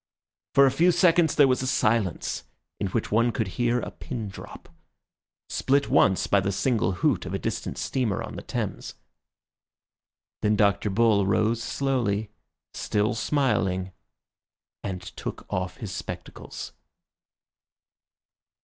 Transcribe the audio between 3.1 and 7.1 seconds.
one could hear a pin drop, split once by the single